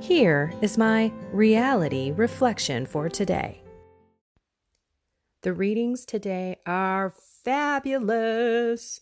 Here 0.00 0.52
is 0.60 0.76
my 0.76 1.10
reality 1.32 2.12
reflection 2.12 2.86
for 2.86 3.08
today. 3.08 3.62
The 5.42 5.54
readings 5.54 6.04
today 6.04 6.56
are 6.66 7.12
fabulous. 7.44 9.00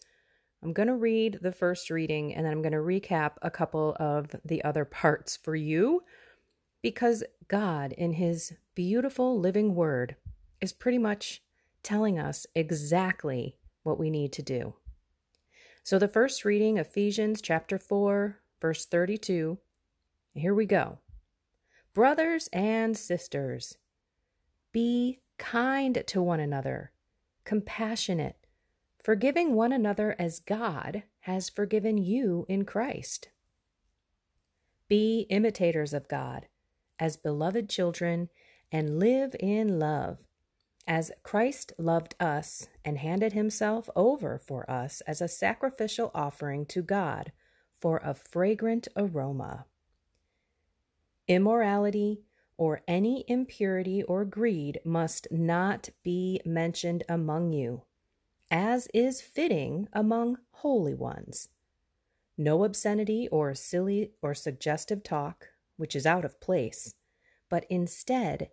I'm 0.63 0.73
going 0.73 0.89
to 0.89 0.95
read 0.95 1.41
the 1.43 1.53
first 1.53 1.91
reading 1.91 2.35
and 2.35 2.47
then 2.47 2.53
I'm 2.53 2.63
going 2.63 2.73
to 2.73 2.79
recap 2.79 3.33
a 3.43 3.51
couple 3.51 3.97
of 3.99 4.37
the 4.45 4.63
other 4.65 4.85
parts 4.85 5.37
for 5.37 5.57
you 5.57 6.05
because 6.81 7.25
God, 7.49 7.93
in 7.93 8.13
His 8.13 8.55
beautiful 8.75 9.39
living 9.39 9.75
word, 9.75 10.17
is 10.61 10.73
pretty 10.73 10.99
much 10.99 11.43
telling 11.83 12.19
us 12.19 12.47
exactly 12.55 13.57
what 13.83 13.99
we 13.99 14.11
need 14.11 14.33
to 14.35 14.43
do. 14.43 14.75
So, 15.83 15.99
the 15.99 16.09
first 16.09 16.45
reading, 16.45 16.79
Ephesians 16.79 17.43
chapter 17.43 17.79
4, 17.79 18.39
verse 18.61 18.87
32, 18.87 19.59
here 20.35 20.55
we 20.55 20.67
go. 20.67 20.99
Brothers 21.93 22.49
and 22.53 22.97
sisters, 22.97 23.79
be 24.73 25.21
kind 25.39 26.03
to 26.07 26.23
one 26.23 26.41
another, 26.41 26.93
compassionate, 27.45 28.47
forgiving 29.03 29.55
one 29.55 29.73
another 29.73 30.17
as 30.19 30.41
God 30.41 31.05
has 31.21 31.49
forgiven 31.49 31.99
you 31.99 32.47
in 32.49 32.65
Christ. 32.65 33.29
Be 34.89 35.27
imitators 35.31 35.95
of 35.95 36.09
God 36.09 36.47
as 36.99 37.17
beloved 37.17 37.69
children 37.69 38.29
and 38.73 38.99
live 38.99 39.37
in 39.39 39.79
love, 39.79 40.27
as 40.87 41.13
Christ 41.23 41.73
loved 41.79 42.15
us 42.19 42.69
and 42.85 42.99
handed 42.99 43.33
himself 43.33 43.89
over 43.95 44.37
for 44.39 44.69
us 44.69 45.01
as 45.03 45.21
a 45.21 45.29
sacrificial 45.29 46.11
offering 46.15 46.67
to 46.67 46.83
God 46.83 47.33
for 47.73 47.99
a 47.99 48.15
fragrant 48.15 48.89
aroma. 48.97 49.67
Immorality 51.27 52.23
or 52.57 52.83
any 52.87 53.25
impurity 53.27 54.03
or 54.03 54.25
greed 54.25 54.81
must 54.85 55.27
not 55.31 55.89
be 56.03 56.41
mentioned 56.45 57.03
among 57.09 57.53
you, 57.53 57.83
as 58.51 58.89
is 58.95 59.21
fitting 59.21 59.89
among 59.93 60.39
holy 60.51 60.95
ones. 60.95 61.49
No 62.37 62.65
obscenity 62.65 63.29
or 63.29 63.55
silly 63.55 64.13
or 64.21 64.35
suggestive 64.35 65.03
talk, 65.03 65.49
which 65.77 65.97
is 65.97 66.07
out 66.07 66.25
of 66.25 66.41
place, 66.41 66.95
but 67.49 67.65
instead, 67.71 68.51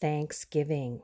thanksgiving. 0.00 1.02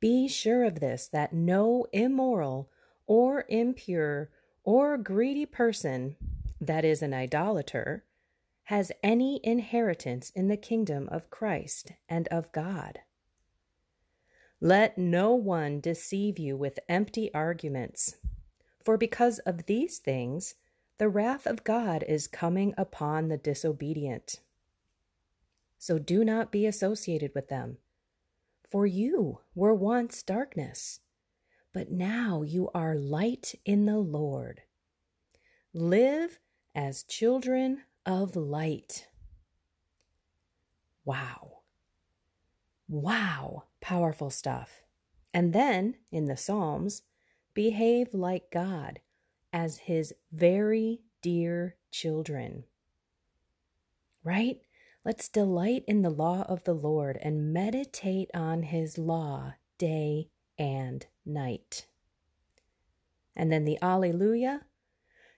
Be 0.00 0.28
sure 0.28 0.64
of 0.64 0.80
this 0.80 1.08
that 1.08 1.32
no 1.32 1.86
immoral 1.92 2.70
or 3.06 3.44
impure 3.48 4.30
or 4.64 4.98
greedy 4.98 5.46
person, 5.46 6.16
that 6.60 6.84
is, 6.84 7.02
an 7.02 7.14
idolater, 7.14 8.04
has 8.72 8.90
any 9.02 9.38
inheritance 9.44 10.30
in 10.30 10.48
the 10.48 10.56
kingdom 10.56 11.06
of 11.12 11.28
Christ 11.28 11.92
and 12.08 12.26
of 12.28 12.50
God. 12.52 13.00
Let 14.62 14.96
no 14.96 15.34
one 15.34 15.78
deceive 15.78 16.38
you 16.38 16.56
with 16.56 16.78
empty 16.88 17.30
arguments, 17.34 18.16
for 18.82 18.96
because 18.96 19.40
of 19.40 19.66
these 19.66 19.98
things 19.98 20.54
the 20.96 21.10
wrath 21.10 21.46
of 21.46 21.64
God 21.64 22.02
is 22.08 22.26
coming 22.26 22.72
upon 22.78 23.28
the 23.28 23.36
disobedient. 23.36 24.40
So 25.78 25.98
do 25.98 26.24
not 26.24 26.50
be 26.50 26.64
associated 26.64 27.32
with 27.34 27.48
them, 27.48 27.76
for 28.66 28.86
you 28.86 29.40
were 29.54 29.74
once 29.74 30.22
darkness, 30.22 31.00
but 31.74 31.90
now 31.90 32.40
you 32.40 32.70
are 32.74 32.94
light 32.94 33.54
in 33.66 33.84
the 33.84 33.98
Lord. 33.98 34.62
Live 35.74 36.38
as 36.74 37.02
children 37.02 37.82
of 38.06 38.36
light. 38.36 39.08
Wow. 41.04 41.60
Wow. 42.88 43.64
Powerful 43.80 44.30
stuff. 44.30 44.82
And 45.34 45.52
then 45.52 45.96
in 46.10 46.26
the 46.26 46.36
Psalms, 46.36 47.02
behave 47.54 48.14
like 48.14 48.50
God 48.50 49.00
as 49.52 49.78
his 49.78 50.14
very 50.32 51.00
dear 51.20 51.76
children. 51.90 52.64
Right? 54.24 54.60
Let's 55.04 55.28
delight 55.28 55.84
in 55.88 56.02
the 56.02 56.10
law 56.10 56.42
of 56.48 56.64
the 56.64 56.74
Lord 56.74 57.18
and 57.22 57.52
meditate 57.52 58.30
on 58.34 58.62
his 58.62 58.98
law 58.98 59.54
day 59.78 60.28
and 60.58 61.04
night. 61.26 61.86
And 63.34 63.50
then 63.50 63.64
the 63.64 63.78
Alleluia 63.82 64.62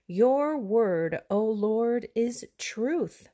your 0.07 0.55
word, 0.55 1.21
O 1.31 1.43
Lord, 1.43 2.09
is 2.15 2.45
truth. 2.59 3.29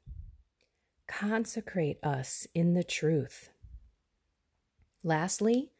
Consecrate 1.05 1.99
us 2.01 2.47
in 2.55 2.75
the 2.75 2.83
truth. 2.83 3.49
Lastly, 5.03 5.71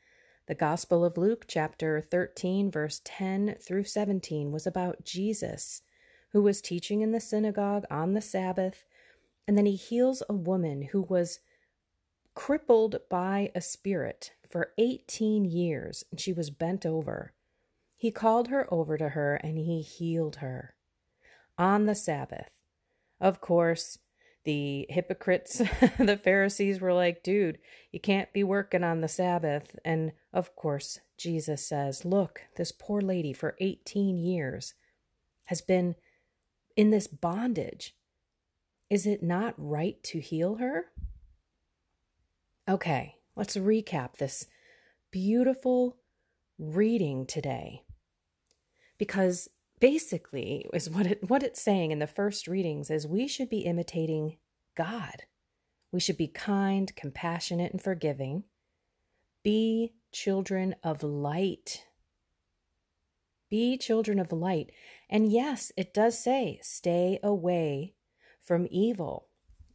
the 0.48 0.56
Gospel 0.56 1.06
of 1.06 1.18
Luke, 1.18 1.46
chapter 1.48 2.02
13, 2.02 2.70
verse 2.70 3.00
10 3.06 3.56
through 3.62 3.86
17, 3.86 4.52
was 4.52 4.68
about 4.68 5.06
Jesus, 5.06 5.82
who 6.34 6.42
was 6.42 6.62
teaching 6.62 7.00
in 7.00 7.14
the 7.14 7.22
synagogue 7.22 7.86
on 7.90 8.14
the 8.14 8.22
Sabbath, 8.22 8.84
and 9.48 9.58
then 9.58 9.66
he 9.66 9.78
heals 9.78 10.22
a 10.28 10.34
woman 10.34 10.90
who 10.92 11.04
was 11.04 11.40
crippled 12.36 12.98
by 13.10 13.50
a 13.56 13.62
spirit 13.62 14.34
for 14.50 14.74
18 14.78 15.46
years, 15.46 16.04
and 16.12 16.20
she 16.20 16.34
was 16.34 16.50
bent 16.50 16.86
over. 16.86 17.32
He 17.96 18.12
called 18.12 18.50
her 18.50 18.68
over 18.74 18.98
to 18.98 19.10
her 19.10 19.36
and 19.36 19.58
he 19.58 19.82
healed 19.82 20.38
her 20.38 20.74
on 21.62 21.86
the 21.86 21.94
Sabbath. 21.94 22.50
Of 23.22 23.40
course, 23.40 24.00
the 24.46 24.88
hypocrites, 24.90 25.60
the 26.00 26.20
Pharisees 26.22 26.82
were 26.82 26.92
like, 26.92 27.22
dude, 27.22 27.60
you 27.92 28.00
can't 28.00 28.34
be 28.34 28.44
working 28.44 28.84
on 28.84 29.02
the 29.02 29.08
Sabbath. 29.08 29.78
And 29.86 30.14
of 30.34 30.56
course, 30.56 31.00
Jesus 31.20 31.64
says, 31.64 32.04
look, 32.04 32.42
this 32.58 32.72
poor 32.72 33.00
lady 33.00 33.32
for 33.32 33.56
18 33.60 34.18
years 34.18 34.74
has 35.46 35.62
been 35.62 35.94
in 36.76 36.90
this 36.90 37.06
bondage. 37.06 37.96
Is 38.90 39.06
it 39.06 39.22
not 39.22 39.54
right 39.56 40.02
to 40.06 40.20
heal 40.20 40.56
her? 40.56 40.86
Okay, 42.68 43.18
let's 43.36 43.56
recap 43.56 44.18
this 44.18 44.48
beautiful 45.12 45.98
reading 46.58 47.28
today. 47.28 47.84
Because 48.98 49.48
basically 49.82 50.70
is 50.74 50.90
what 50.90 51.06
it 51.06 51.30
what 51.30 51.44
it's 51.44 51.62
saying 51.62 51.92
in 51.92 52.00
the 52.00 52.08
first 52.08 52.48
readings 52.48 52.90
is 52.90 53.06
we 53.06 53.28
should 53.28 53.50
be 53.50 53.66
imitating 53.66 54.38
God. 54.78 55.24
We 55.92 56.00
should 56.00 56.16
be 56.16 56.28
kind, 56.28 56.96
compassionate 56.96 57.74
and 57.74 57.82
forgiving. 57.82 58.46
Be 59.44 59.96
children 60.14 60.76
of 60.84 61.04
light. 61.04 61.86
Be 63.50 63.78
children 63.78 64.20
of 64.20 64.32
light. 64.32 64.72
And 65.10 65.30
yes, 65.30 65.74
it 65.76 65.94
does 65.94 66.18
say 66.18 66.60
stay 66.62 67.20
away 67.22 67.96
from 68.42 68.68
evil. 68.72 69.28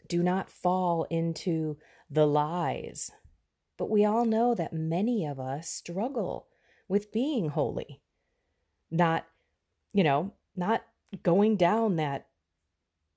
Do 0.08 0.22
not 0.22 0.48
fall 0.48 1.06
into 1.10 1.76
the 2.08 2.26
lies. 2.26 3.10
But 3.76 3.90
we 3.90 4.06
all 4.06 4.24
know 4.24 4.54
that 4.54 4.72
many 4.72 5.26
of 5.26 5.38
us 5.38 5.68
struggle 5.68 6.46
with 6.88 7.12
being 7.12 7.50
holy, 7.50 8.00
not 8.90 9.26
you 9.96 10.04
know, 10.04 10.30
not 10.54 10.84
going 11.22 11.56
down 11.56 11.96
that 11.96 12.26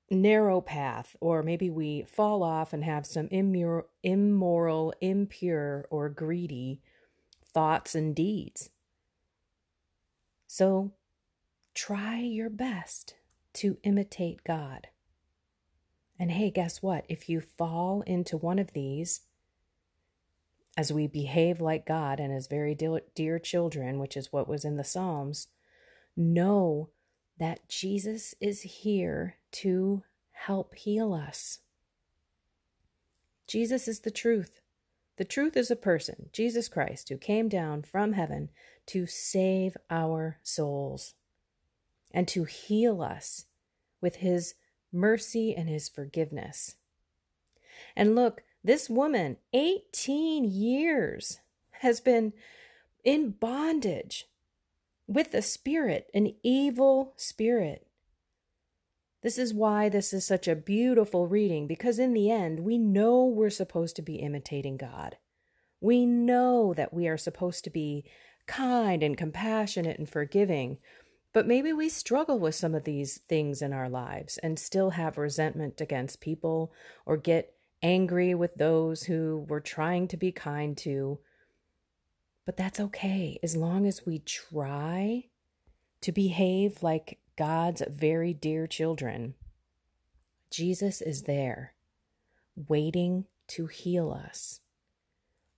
narrow 0.10 0.62
path, 0.62 1.14
or 1.20 1.44
maybe 1.44 1.70
we 1.70 2.04
fall 2.04 2.42
off 2.42 2.72
and 2.72 2.86
have 2.86 3.06
some 3.06 3.28
immor- 3.28 3.84
immoral, 4.02 4.94
impure, 5.02 5.86
or 5.90 6.08
greedy 6.08 6.80
thoughts 7.44 7.96
and 7.96 8.16
deeds. 8.16 8.70
So 10.48 10.94
try 11.76 12.22
your 12.22 12.50
best 12.50 13.16
to 13.56 13.78
imitate 13.84 14.46
God. 14.46 14.88
And 16.18 16.32
hey, 16.32 16.50
guess 16.50 16.82
what? 16.82 17.04
If 17.10 17.28
you 17.28 17.42
fall 17.42 18.04
into 18.08 18.38
one 18.38 18.58
of 18.58 18.72
these, 18.72 19.20
as 20.78 20.94
we 20.94 21.08
behave 21.08 21.60
like 21.60 21.86
God 21.86 22.22
and 22.22 22.32
as 22.32 22.48
very 22.48 22.74
dear 23.16 23.38
children, 23.38 24.00
which 24.00 24.16
is 24.16 24.32
what 24.32 24.48
was 24.48 24.64
in 24.64 24.78
the 24.78 24.86
Psalms, 24.86 25.50
know 26.16 26.90
that 27.38 27.68
Jesus 27.70 28.36
is 28.42 28.62
here 28.62 29.38
to 29.52 30.04
help 30.32 30.76
heal 30.76 31.14
us. 31.14 31.60
Jesus 33.48 33.88
is 33.88 34.02
the 34.02 34.12
truth. 34.12 34.62
The 35.18 35.26
truth 35.26 35.58
is 35.58 35.72
a 35.72 35.76
person, 35.76 36.30
Jesus 36.32 36.68
Christ, 36.68 37.10
who 37.10 37.18
came 37.18 37.50
down 37.50 37.84
from 37.84 38.14
heaven 38.14 38.50
to 38.88 39.06
save 39.06 39.76
our 39.90 40.38
souls 40.44 41.16
and 42.12 42.28
to 42.30 42.46
heal 42.46 43.02
us 43.02 43.46
with 44.02 44.18
his 44.18 44.56
mercy 44.92 45.56
and 45.56 45.68
his 45.68 45.90
forgiveness. 45.90 46.76
And 47.96 48.16
look, 48.16 48.44
this 48.64 48.90
woman, 48.90 49.38
18 49.54 50.46
years, 50.46 51.40
has 51.72 52.00
been 52.02 52.34
in 53.04 53.32
bondage 53.32 54.28
with 55.10 55.32
the 55.32 55.42
spirit, 55.42 56.08
an 56.14 56.36
evil 56.44 57.16
spirit. 57.18 57.88
This 59.24 59.40
is 59.40 59.56
why 59.56 59.90
this 59.90 60.14
is 60.14 60.26
such 60.26 60.48
a 60.48 60.56
beautiful 60.56 61.28
reading, 61.28 61.66
because 61.66 61.98
in 61.98 62.14
the 62.14 62.30
end, 62.30 62.60
we 62.60 62.78
know 62.78 63.26
we're 63.26 63.50
supposed 63.50 63.96
to 63.96 64.04
be 64.04 64.18
imitating 64.18 64.78
God. 64.78 65.18
We 65.82 66.06
know 66.06 66.76
that 66.76 66.94
we 66.94 67.08
are 67.08 67.18
supposed 67.18 67.64
to 67.64 67.72
be 67.72 68.06
kind 68.46 69.02
and 69.02 69.18
compassionate 69.18 69.98
and 69.98 70.08
forgiving, 70.08 70.78
but 71.34 71.48
maybe 71.48 71.74
we 71.74 71.90
struggle 71.90 72.38
with 72.38 72.54
some 72.54 72.76
of 72.76 72.84
these 72.84 73.18
things 73.18 73.64
in 73.64 73.74
our 73.74 73.90
lives 73.90 74.38
and 74.38 74.60
still 74.60 74.92
have 74.92 75.18
resentment 75.18 75.82
against 75.82 76.22
people 76.22 76.72
or 77.08 77.18
get 77.18 77.56
angry 77.82 78.36
with 78.36 78.54
those 78.56 79.04
who 79.04 79.44
we're 79.50 79.60
trying 79.60 80.08
to 80.10 80.18
be 80.18 80.32
kind 80.32 80.78
to. 80.78 81.20
But 82.50 82.58
that's 82.58 82.80
okay 82.80 83.38
as 83.44 83.56
long 83.56 83.86
as 83.86 84.08
we 84.08 84.18
try 84.18 85.26
to 86.02 86.12
behave 86.12 86.82
like 86.82 87.20
God's 87.38 87.84
very 87.88 88.34
dear 88.34 88.66
children. 88.66 89.36
Jesus 90.50 91.00
is 91.00 91.26
there, 91.26 91.76
waiting 92.56 93.26
to 93.50 93.68
heal 93.68 94.12
us. 94.12 94.62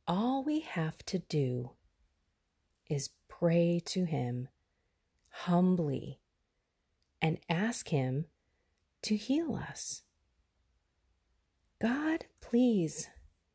All 0.06 0.44
we 0.44 0.60
have 0.60 0.98
to 1.06 1.20
do 1.20 1.72
is 2.90 3.12
pray 3.30 3.82
to 3.86 4.04
Him 4.04 4.50
humbly 5.30 6.20
and 7.22 7.38
ask 7.48 7.88
Him 7.88 8.26
to 9.04 9.16
heal 9.16 9.56
us. 9.56 10.02
God, 11.82 12.26
please, 12.42 13.08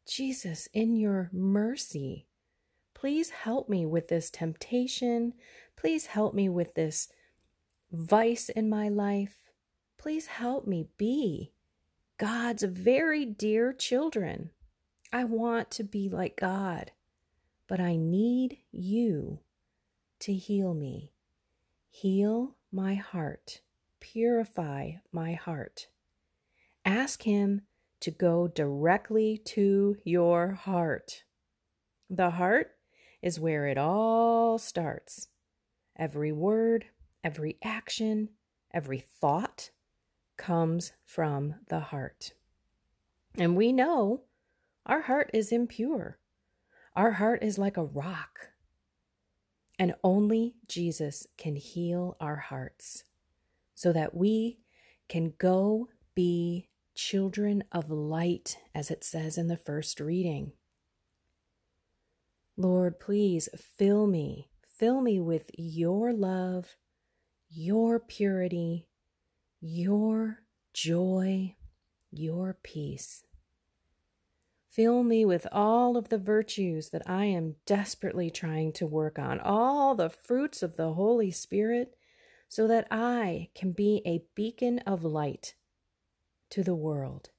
Jesus, 0.09 0.71
in 0.73 0.97
your 0.97 1.29
mercy, 1.35 2.26
please 3.07 3.31
help 3.31 3.69
me 3.69 3.87
with 3.87 4.09
this 4.09 4.31
temptation. 4.31 5.33
Please 5.77 6.07
help 6.07 6.35
me 6.35 6.49
with 6.49 6.75
this 6.75 7.09
vice 7.93 8.49
in 8.49 8.69
my 8.69 8.89
life. 8.89 9.45
Please 9.97 10.27
help 10.27 10.67
me 10.67 10.89
be 10.97 11.53
God's 12.19 12.65
very 12.65 13.25
dear 13.25 13.73
children. 13.73 14.51
I 15.13 15.23
want 15.23 15.71
to 15.71 15.85
be 15.85 16.09
like 16.09 16.37
God, 16.37 16.91
but 17.69 17.79
I 17.79 17.95
need 17.95 18.59
you 18.73 19.39
to 20.19 20.35
heal 20.35 20.75
me. 20.75 21.13
Heal 21.89 22.57
my 22.73 22.97
heart, 22.97 23.61
purify 24.01 24.95
my 25.13 25.35
heart. 25.35 25.87
Ask 26.85 27.23
Him 27.23 27.63
to 28.01 28.11
go 28.11 28.49
directly 28.49 29.41
to 29.45 29.97
your 30.03 30.55
heart. 30.55 31.23
The 32.11 32.31
heart 32.31 32.76
is 33.27 33.41
where 33.41 33.67
it 33.67 33.77
all 33.77 34.57
starts. 34.57 35.27
Every 35.99 36.31
word, 36.31 36.85
every 37.25 37.57
action, 37.61 38.29
every 38.73 39.01
thought 39.01 39.71
comes 40.37 40.93
from 41.05 41.57
the 41.69 41.81
heart. 41.81 42.35
And 43.37 43.57
we 43.57 43.73
know 43.73 44.23
our 44.87 45.01
heart 45.01 45.29
is 45.35 45.51
impure. 45.51 46.21
Our 46.95 47.11
heart 47.13 47.43
is 47.43 47.59
like 47.59 47.77
a 47.77 47.85
rock. 47.85 48.51
And 49.77 49.97
only 50.05 50.55
Jesus 50.69 51.27
can 51.37 51.57
heal 51.57 52.17
our 52.21 52.37
hearts 52.37 53.03
so 53.75 53.93
that 53.93 54.15
we 54.15 54.61
can 55.09 55.33
go 55.37 55.89
be 56.15 56.69
children 56.95 57.65
of 57.73 57.91
light, 57.91 58.59
as 58.73 58.89
it 58.89 59.03
says 59.03 59.37
in 59.37 59.49
the 59.49 59.57
first 59.57 59.99
reading. 59.99 60.53
Lord, 62.57 62.99
please 62.99 63.49
fill 63.57 64.07
me, 64.07 64.51
fill 64.67 65.01
me 65.01 65.21
with 65.21 65.51
your 65.57 66.13
love 66.13 66.77
your 67.49 67.99
purity, 67.99 68.87
your 69.61 70.43
joy, 70.73 71.55
your 72.11 72.59
peace. 72.63 73.25
Fill 74.69 75.03
me 75.03 75.25
with 75.25 75.47
all 75.51 75.97
of 75.97 76.11
the 76.11 76.19
virtues 76.19 76.91
that 76.91 77.09
I 77.09 77.25
am 77.27 77.57
desperately 77.65 78.31
trying 78.31 78.73
to 78.75 78.87
work 78.87 79.19
on, 79.19 79.41
all 79.41 79.95
the 79.95 80.11
fruits 80.11 80.63
of 80.63 80.77
the 80.77 80.93
Holy 80.93 81.31
Spirit, 81.31 81.97
so 82.49 82.67
that 82.69 82.87
I 82.91 83.49
can 83.55 83.73
be 83.73 84.03
a 84.05 84.25
beacon 84.35 84.81
of 84.81 85.03
light 85.03 85.55
to 86.51 86.63
the 86.63 86.75
world. 86.75 87.31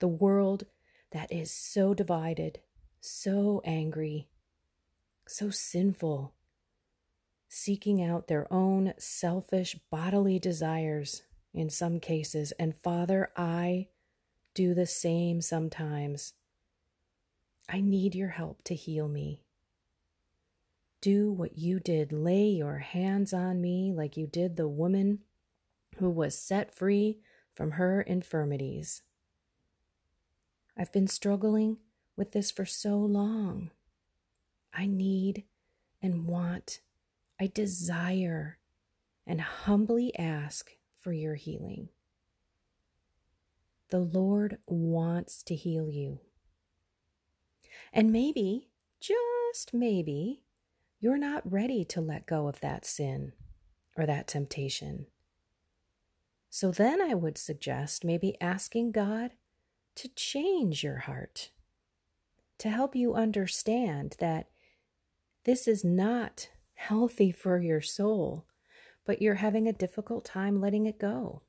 The 0.00 0.08
world 0.08 0.64
that 1.12 1.32
is 1.32 1.52
so 1.52 1.94
divided, 1.94 2.58
so 3.06 3.62
angry, 3.64 4.28
so 5.28 5.48
sinful, 5.50 6.34
seeking 7.48 8.02
out 8.02 8.26
their 8.26 8.52
own 8.52 8.92
selfish 8.98 9.78
bodily 9.90 10.38
desires 10.38 11.22
in 11.54 11.70
some 11.70 12.00
cases. 12.00 12.52
And 12.58 12.74
Father, 12.74 13.30
I 13.36 13.88
do 14.54 14.74
the 14.74 14.86
same 14.86 15.40
sometimes. 15.40 16.34
I 17.68 17.80
need 17.80 18.14
your 18.14 18.30
help 18.30 18.62
to 18.64 18.74
heal 18.74 19.08
me. 19.08 19.42
Do 21.00 21.30
what 21.30 21.58
you 21.58 21.78
did. 21.78 22.12
Lay 22.12 22.46
your 22.46 22.78
hands 22.78 23.32
on 23.32 23.60
me 23.60 23.92
like 23.92 24.16
you 24.16 24.26
did 24.26 24.56
the 24.56 24.68
woman 24.68 25.20
who 25.98 26.10
was 26.10 26.36
set 26.36 26.74
free 26.74 27.18
from 27.54 27.72
her 27.72 28.02
infirmities. 28.02 29.02
I've 30.76 30.92
been 30.92 31.06
struggling 31.06 31.78
with 32.16 32.32
this 32.32 32.50
for 32.50 32.64
so 32.64 32.96
long. 32.96 33.70
I 34.72 34.86
need 34.86 35.44
and 36.02 36.26
want 36.26 36.80
I 37.38 37.48
desire 37.48 38.58
and 39.26 39.40
humbly 39.40 40.16
ask 40.18 40.72
for 40.98 41.12
your 41.12 41.34
healing. 41.34 41.90
The 43.90 43.98
Lord 43.98 44.58
wants 44.66 45.42
to 45.44 45.54
heal 45.54 45.90
you. 45.90 46.20
And 47.92 48.10
maybe, 48.10 48.68
just 49.00 49.74
maybe, 49.74 50.42
you're 50.98 51.18
not 51.18 51.50
ready 51.50 51.84
to 51.84 52.00
let 52.00 52.26
go 52.26 52.48
of 52.48 52.60
that 52.60 52.84
sin 52.84 53.32
or 53.96 54.06
that 54.06 54.26
temptation. 54.26 55.06
So 56.48 56.70
then 56.70 57.02
I 57.02 57.14
would 57.14 57.36
suggest 57.36 58.04
maybe 58.04 58.40
asking 58.40 58.92
God 58.92 59.32
to 59.96 60.08
change 60.08 60.82
your 60.82 60.98
heart, 61.00 61.50
to 62.58 62.68
help 62.70 62.96
you 62.96 63.14
understand 63.14 64.16
that 64.18 64.48
this 65.44 65.68
is 65.68 65.84
not 65.84 66.48
healthy 66.74 67.30
for 67.30 67.58
your 67.58 67.80
soul, 67.80 68.46
but 69.04 69.22
you're 69.22 69.36
having 69.36 69.68
a 69.68 69.72
difficult 69.72 70.24
time 70.24 70.60
letting 70.60 70.86
it 70.86 70.98
go. 70.98 71.42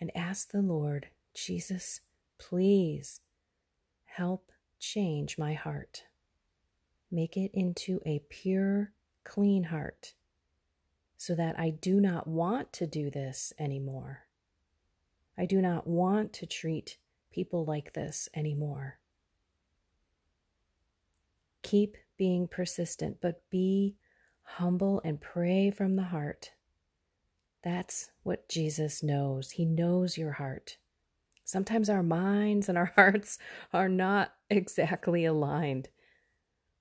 And 0.00 0.10
ask 0.14 0.50
the 0.50 0.62
Lord, 0.62 1.08
Jesus, 1.34 2.00
please 2.38 3.20
help 4.04 4.52
change 4.78 5.38
my 5.38 5.54
heart. 5.54 6.04
Make 7.10 7.36
it 7.36 7.50
into 7.54 8.00
a 8.04 8.22
pure, 8.28 8.92
clean 9.24 9.64
heart 9.64 10.14
so 11.16 11.34
that 11.34 11.58
I 11.58 11.70
do 11.70 12.00
not 12.00 12.26
want 12.26 12.72
to 12.74 12.86
do 12.86 13.10
this 13.10 13.52
anymore. 13.58 14.24
I 15.38 15.46
do 15.46 15.60
not 15.60 15.86
want 15.86 16.32
to 16.34 16.46
treat 16.46 16.98
people 17.32 17.64
like 17.64 17.94
this 17.94 18.28
anymore. 18.34 18.98
Keep 21.64 21.96
being 22.16 22.46
persistent, 22.48 23.18
but 23.20 23.42
be 23.50 23.96
humble 24.44 25.00
and 25.04 25.20
pray 25.20 25.70
from 25.72 25.96
the 25.96 26.04
heart 26.04 26.52
That's 27.62 28.10
what 28.22 28.48
Jesus 28.48 29.02
knows. 29.02 29.52
He 29.52 29.64
knows 29.64 30.18
your 30.18 30.32
heart. 30.32 30.78
Sometimes 31.44 31.90
our 31.90 32.02
minds 32.02 32.68
and 32.68 32.78
our 32.78 32.92
hearts 32.96 33.38
are 33.72 33.88
not 33.88 34.34
exactly 34.50 35.24
aligned. 35.24 35.88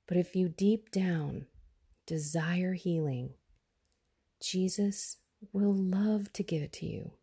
But 0.07 0.17
if 0.17 0.35
you 0.35 0.49
deep 0.49 0.91
down 0.91 1.47
desire 2.05 2.73
healing, 2.73 3.35
Jesus 4.41 5.17
will 5.53 5.73
love 5.73 6.33
to 6.33 6.43
give 6.43 6.61
it 6.61 6.73
to 6.73 6.85
you 6.85 7.13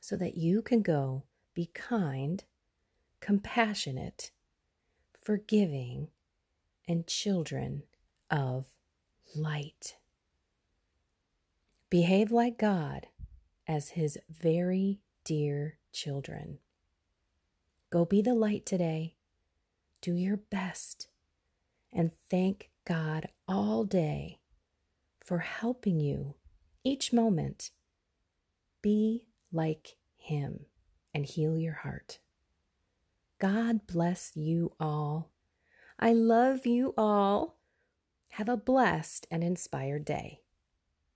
so 0.00 0.16
that 0.16 0.36
you 0.36 0.62
can 0.62 0.82
go 0.82 1.24
be 1.54 1.66
kind, 1.74 2.44
compassionate, 3.20 4.32
forgiving, 5.22 6.08
and 6.88 7.06
children 7.06 7.82
of 8.30 8.66
light. 9.34 9.96
Behave 11.90 12.32
like 12.32 12.58
God 12.58 13.06
as 13.66 13.90
His 13.90 14.18
very 14.28 15.00
dear 15.24 15.78
children. 15.92 16.58
Go 17.90 18.04
be 18.04 18.22
the 18.22 18.34
light 18.34 18.66
today. 18.66 19.14
Do 20.00 20.14
your 20.14 20.36
best 20.36 21.08
and 21.92 22.12
thank 22.30 22.70
God 22.84 23.28
all 23.48 23.84
day 23.84 24.40
for 25.24 25.38
helping 25.38 25.98
you 25.98 26.34
each 26.84 27.12
moment 27.12 27.70
be 28.82 29.24
like 29.50 29.96
Him 30.16 30.66
and 31.12 31.24
heal 31.24 31.58
your 31.58 31.74
heart. 31.74 32.20
God 33.40 33.86
bless 33.86 34.32
you 34.36 34.72
all. 34.78 35.30
I 35.98 36.12
love 36.12 36.66
you 36.66 36.92
all. 36.98 37.58
Have 38.32 38.48
a 38.48 38.56
blessed 38.56 39.26
and 39.30 39.42
inspired 39.42 40.04
day. 40.04 40.42